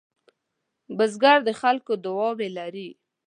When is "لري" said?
2.57-2.89